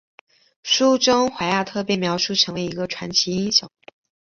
[0.63, 3.69] 书中怀亚特被描述成为一个传奇英雄。